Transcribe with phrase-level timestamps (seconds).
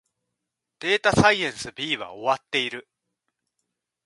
[0.79, 2.87] データサイエンス B は終わっている